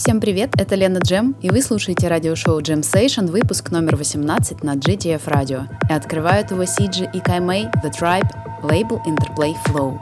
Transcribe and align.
Всем 0.00 0.18
привет, 0.18 0.58
это 0.58 0.76
Лена 0.76 0.96
Джем, 0.96 1.36
и 1.42 1.50
вы 1.50 1.60
слушаете 1.60 2.08
радиошоу 2.08 2.58
Jam 2.62 2.80
Station, 2.80 3.30
выпуск 3.30 3.70
номер 3.70 3.96
18 3.96 4.64
на 4.64 4.76
GTF 4.76 5.26
Radio. 5.26 5.66
И 5.90 5.92
открывают 5.92 6.50
его 6.52 6.64
Сиджи 6.64 7.06
и 7.12 7.20
Каймей, 7.20 7.66
The 7.84 7.92
Tribe, 7.92 8.26
лейбл 8.62 9.02
Interplay 9.06 9.52
Flow. 9.66 10.00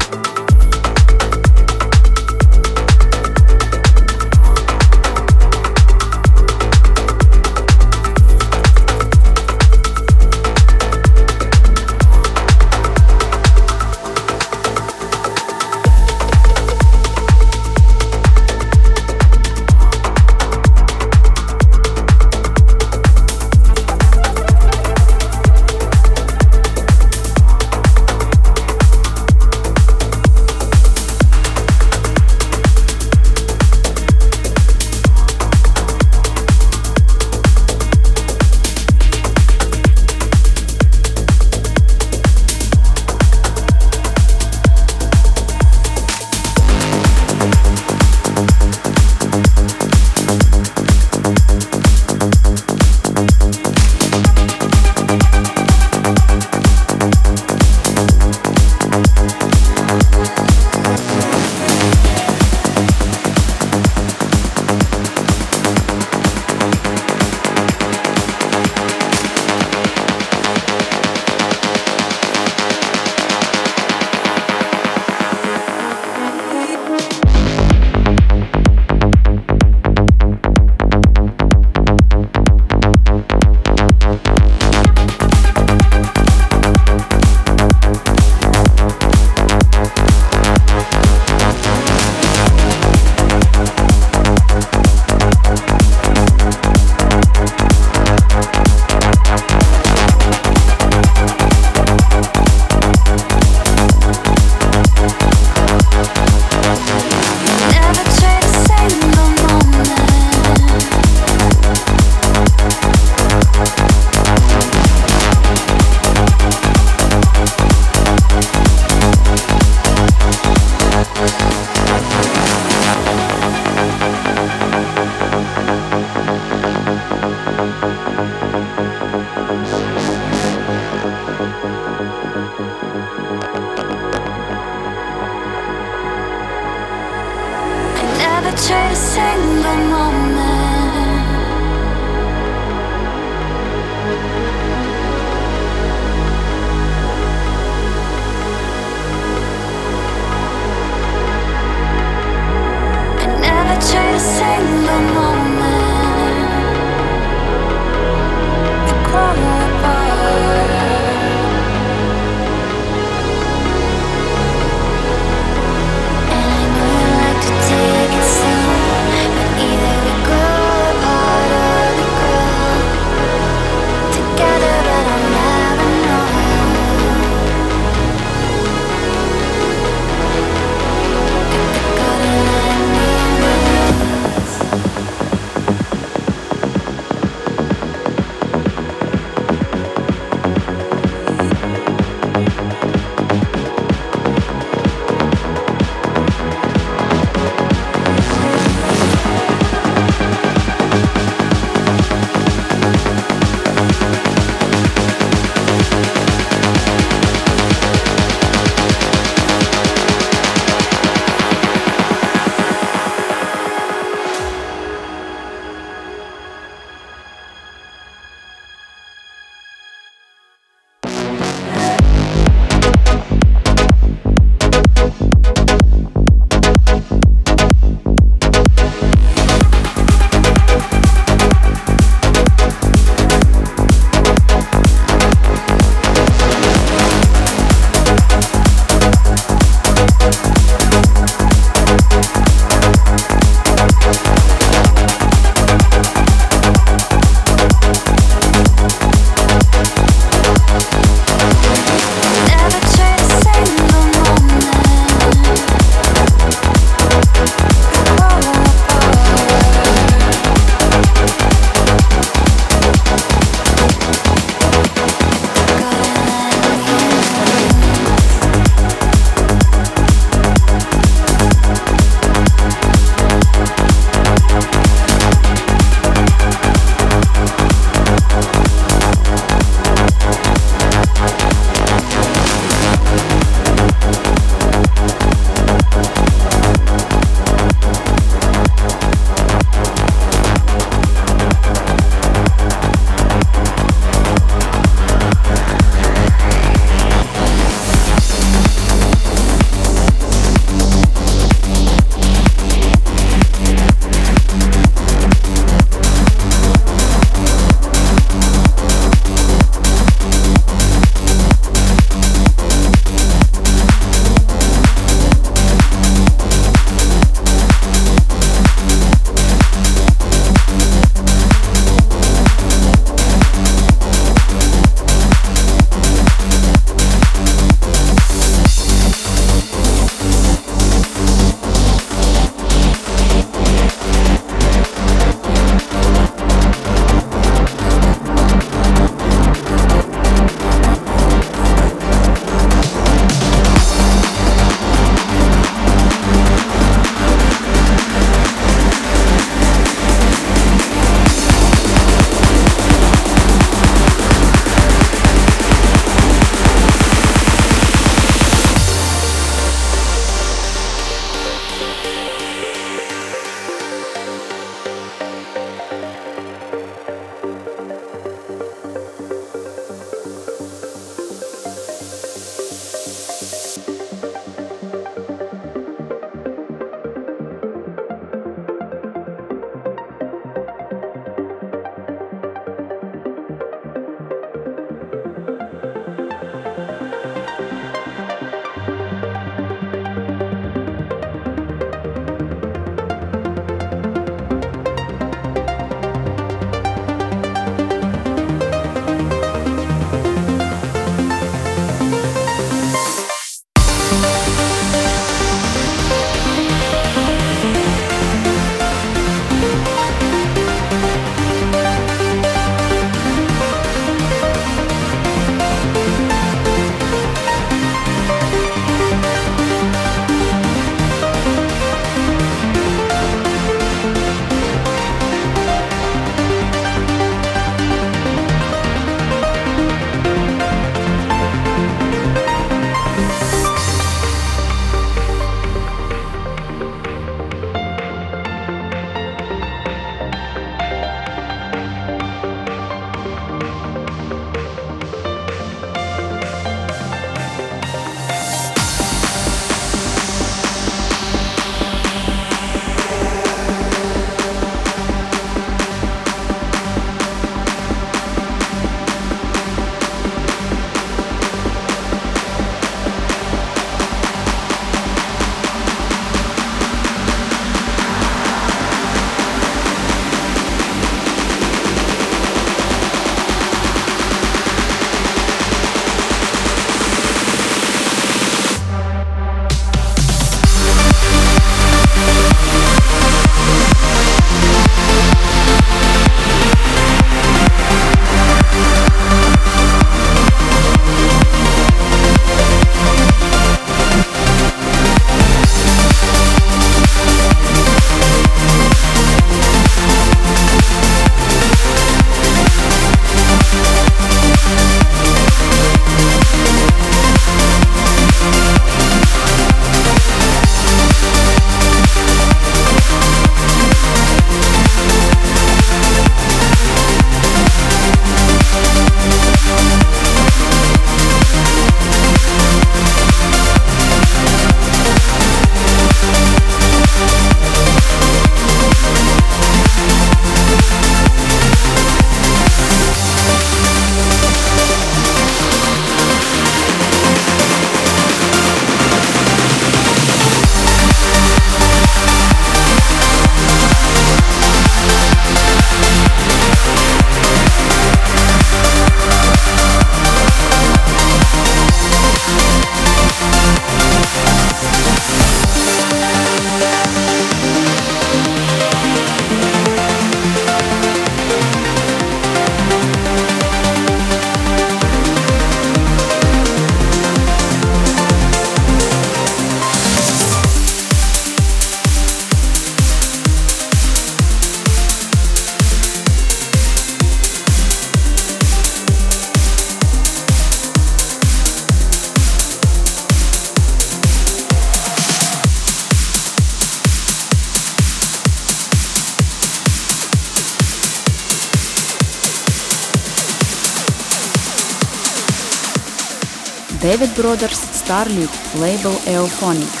David 597.21 597.35
Brothers 597.35 597.77
Starlit, 597.93 598.49
label 598.79 599.13
Eophonic. 599.27 600.00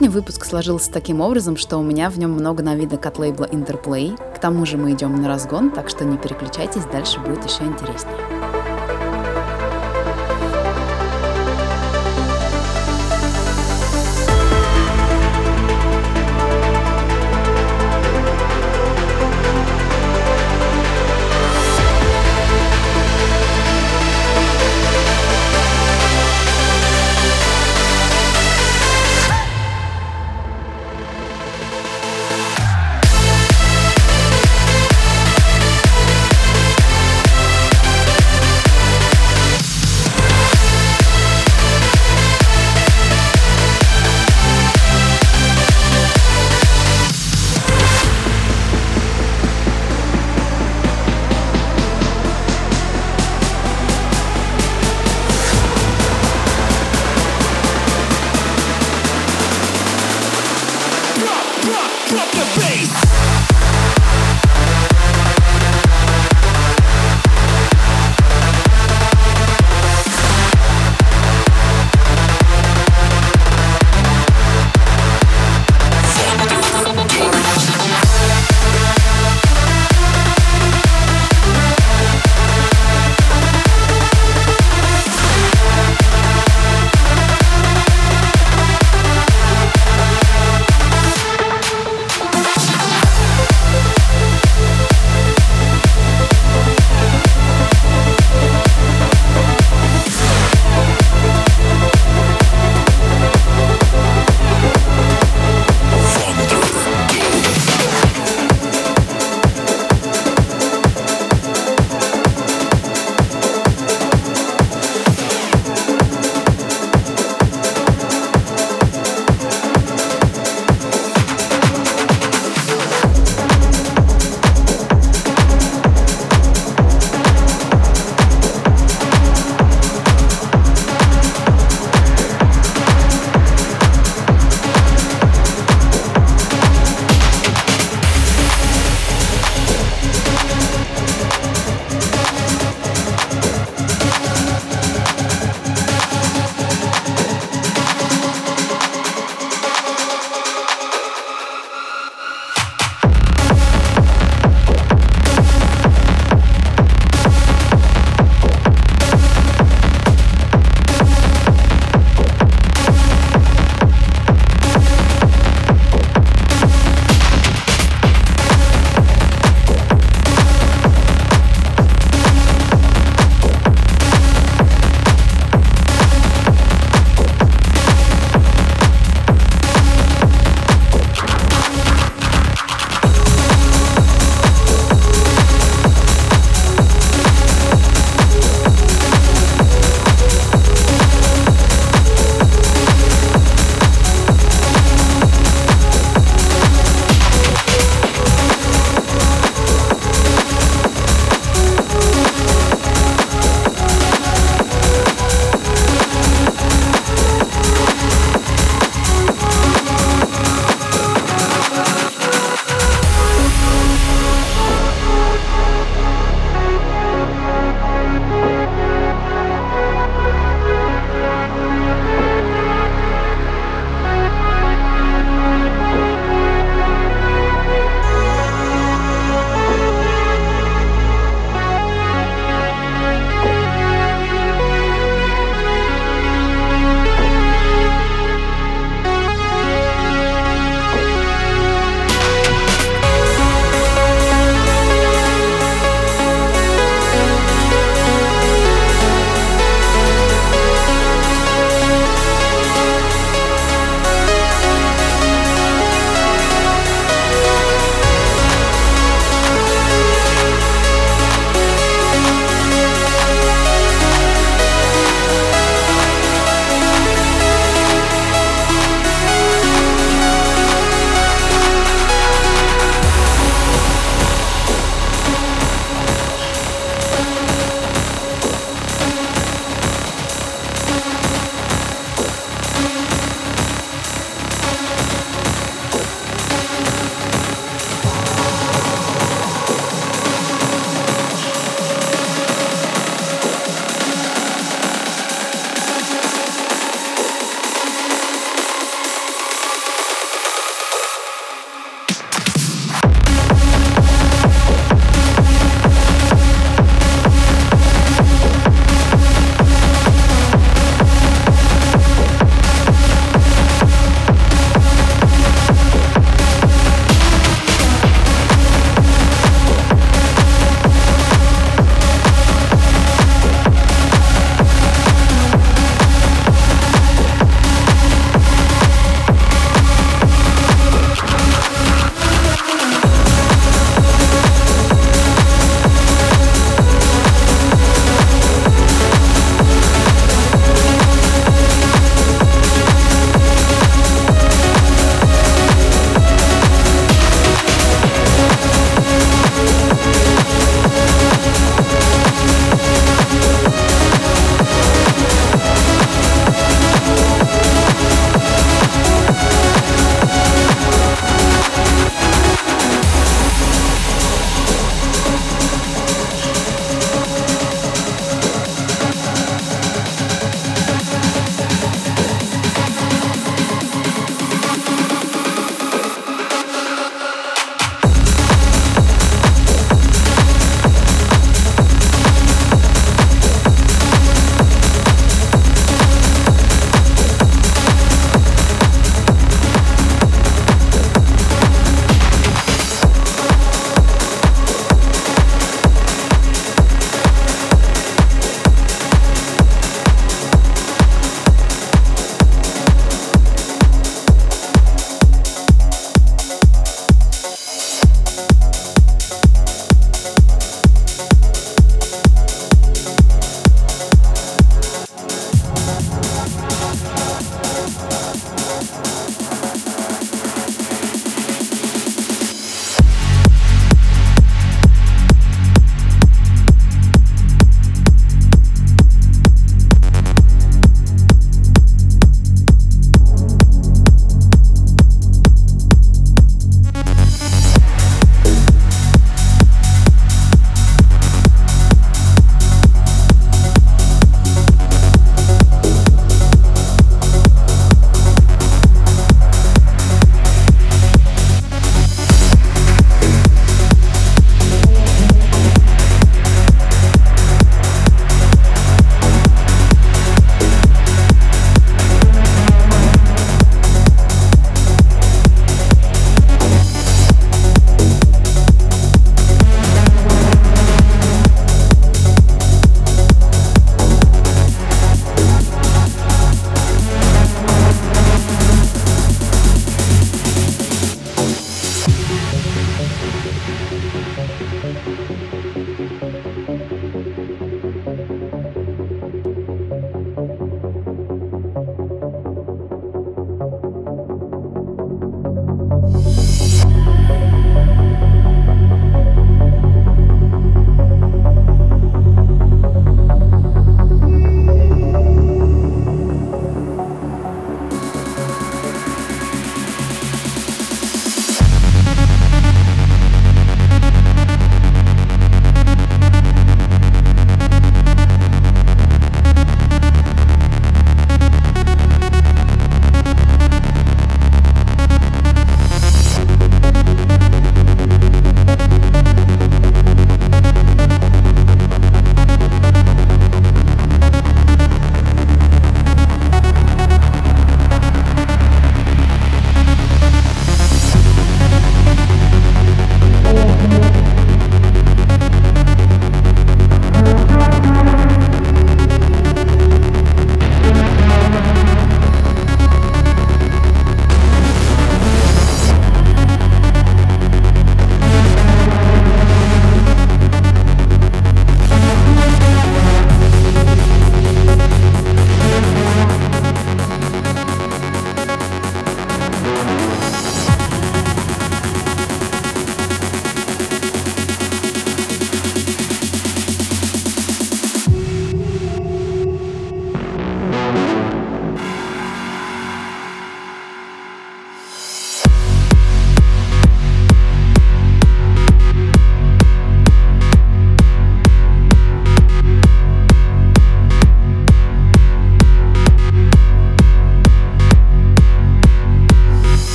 Сегодня 0.00 0.18
выпуск 0.18 0.46
сложился 0.46 0.90
таким 0.90 1.20
образом, 1.20 1.58
что 1.58 1.76
у 1.76 1.82
меня 1.82 2.08
в 2.08 2.18
нем 2.18 2.30
много 2.30 2.62
новинок 2.62 3.04
от 3.04 3.18
лейбла 3.18 3.44
Interplay. 3.44 4.16
К 4.34 4.38
тому 4.38 4.64
же 4.64 4.78
мы 4.78 4.92
идем 4.92 5.20
на 5.20 5.28
разгон, 5.28 5.70
так 5.70 5.90
что 5.90 6.06
не 6.06 6.16
переключайтесь, 6.16 6.86
дальше 6.86 7.20
будет 7.20 7.44
еще 7.44 7.64
интереснее. 7.64 8.29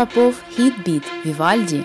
Alexander 0.00 0.06
Popov, 0.06 0.42
Heat 0.56 0.82
Beat, 0.84 1.04
Vivaldi, 1.24 1.84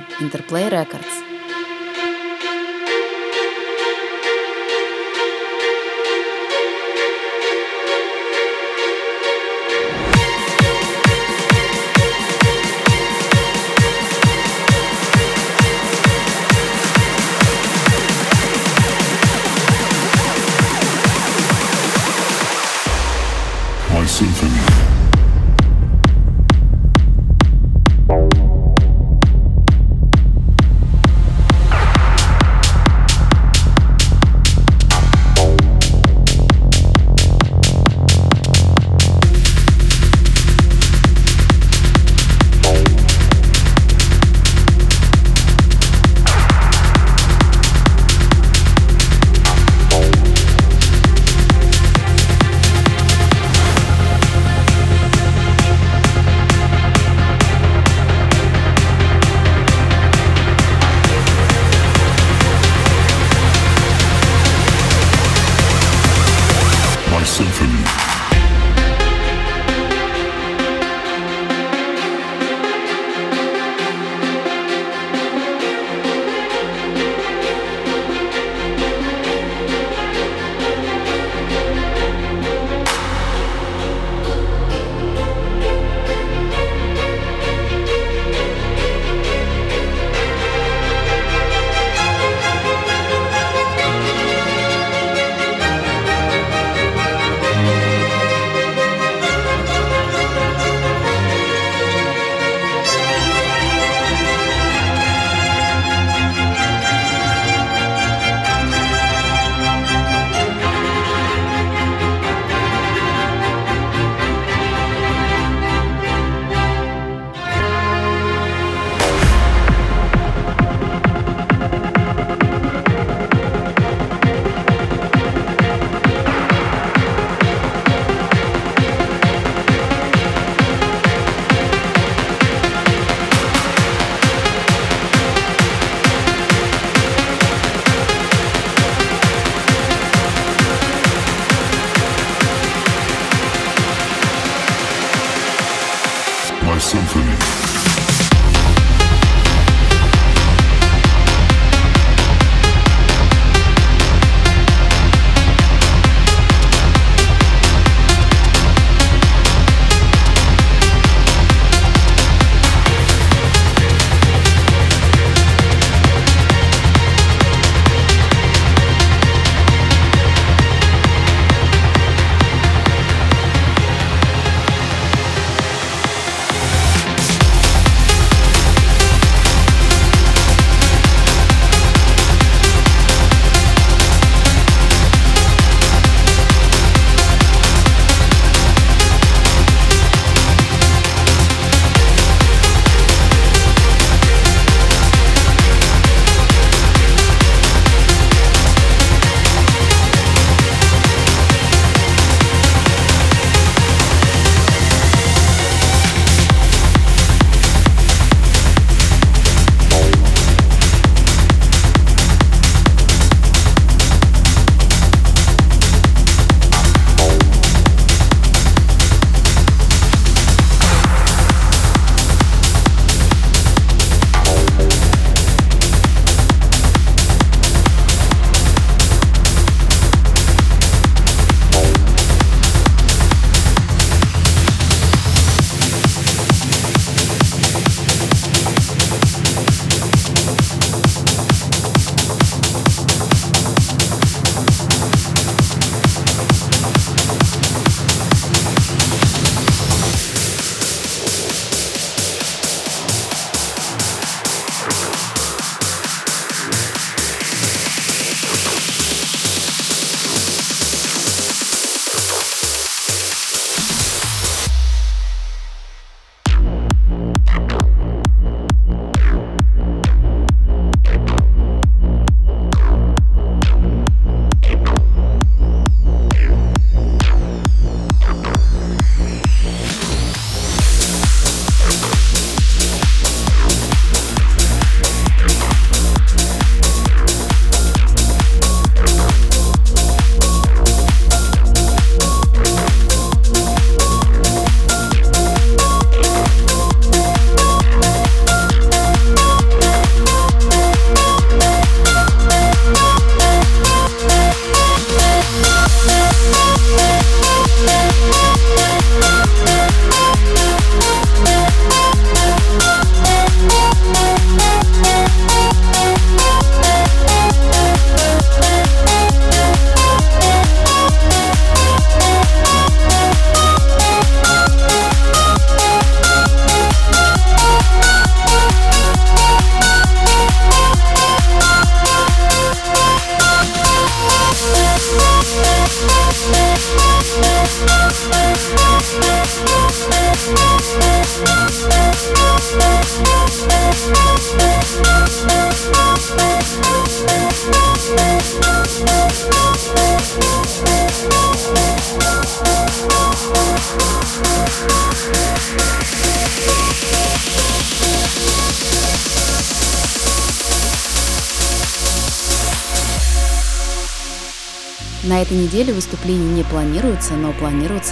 symphony. 146.79 147.64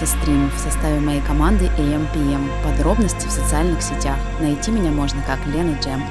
Планируется 0.04 0.06
стрим 0.06 0.50
в 0.50 0.58
составе 0.58 1.00
моей 1.00 1.20
команды 1.22 1.66
AMPM. 1.78 2.48
Подробности 2.62 3.26
в 3.26 3.30
социальных 3.30 3.82
сетях. 3.82 4.16
Найти 4.40 4.70
меня 4.70 4.90
можно 4.90 5.22
как 5.22 5.38
Лена 5.46 5.78
Джем. 5.80 6.02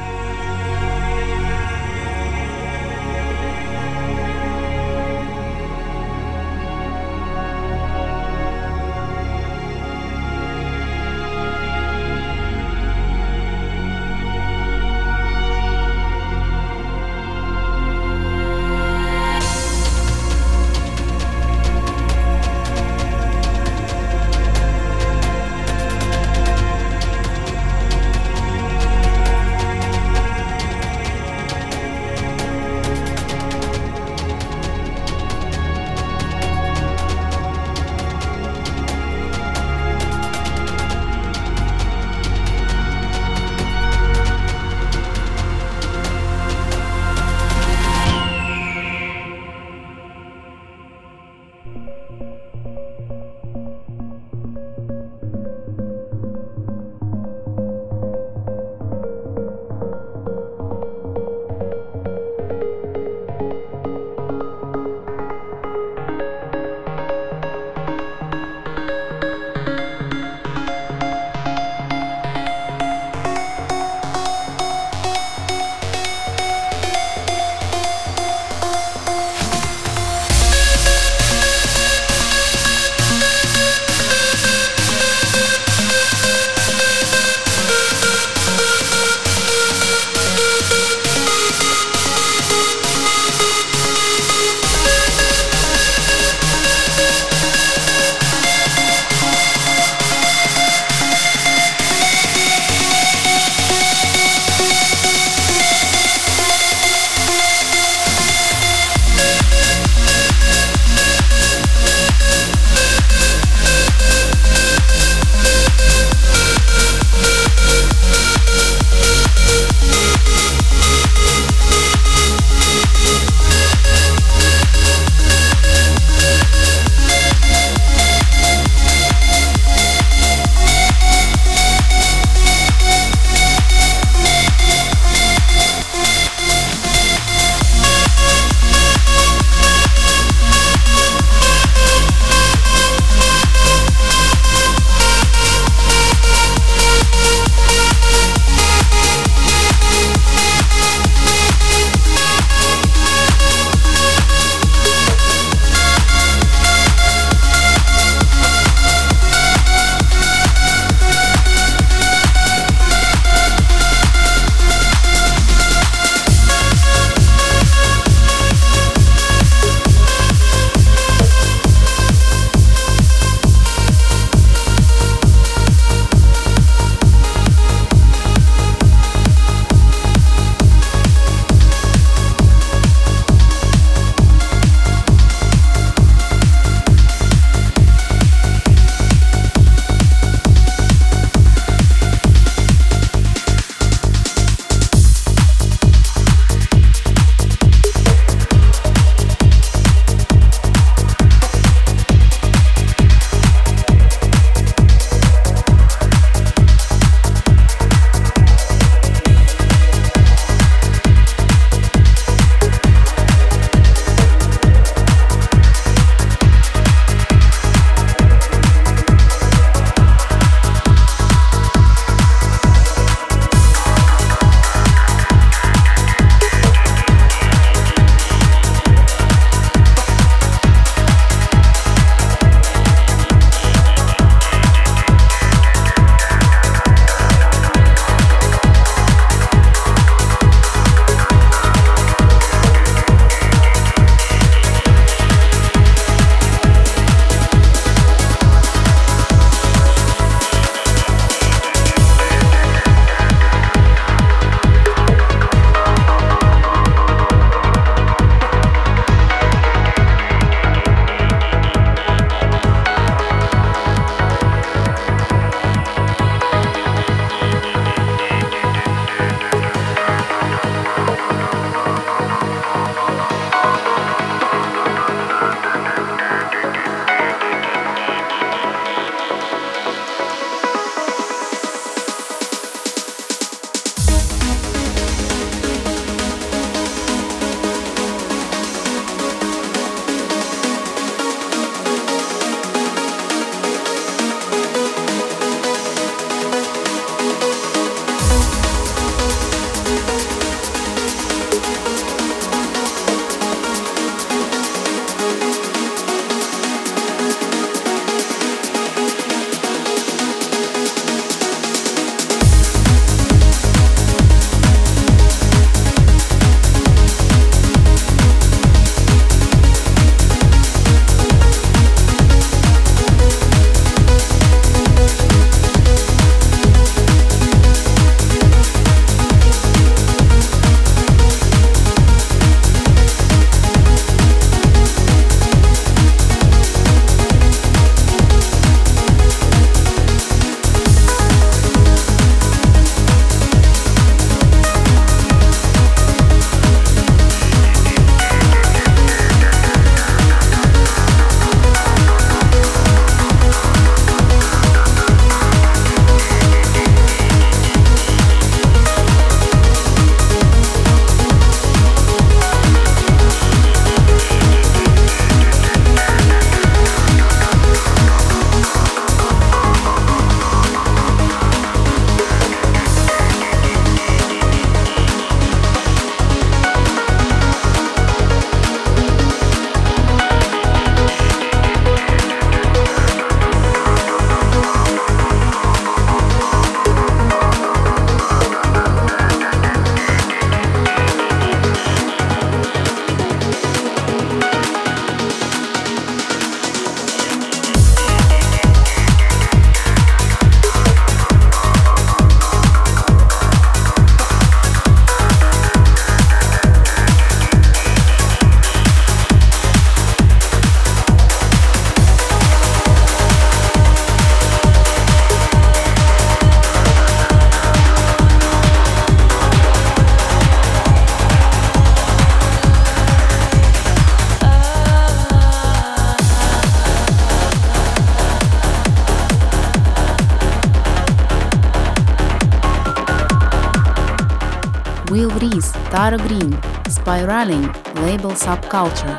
Green, 436.17 436.57
Spiraling, 436.89 437.67
label 438.03 438.31
Subculture. 438.31 439.17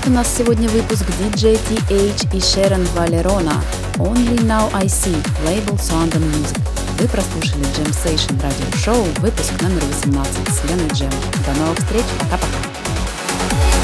Завершает 0.00 0.06
у 0.06 0.10
нас 0.10 0.34
сегодня 0.36 0.68
выпуск 0.68 1.04
DJ 1.20 1.58
TH 1.68 2.36
и 2.36 2.40
Шерон 2.40 2.84
Валерона. 2.94 3.62
Only 3.96 4.40
Now 4.46 4.70
I 4.74 4.86
See, 4.86 5.16
лейбл 5.46 5.74
Sound 5.74 6.12
Music. 6.14 6.58
Вы 6.98 7.08
прослушали 7.08 7.64
Jam 7.76 7.90
Session 7.90 8.40
радиошоу, 8.42 9.04
выпуск 9.20 9.52
номер 9.62 9.82
18 10.02 10.48
с 10.48 10.64
Леной 10.68 10.88
Джем. 10.92 11.10
До 11.46 11.58
новых 11.60 11.78
встреч, 11.78 12.04
пока-пока. 12.18 13.79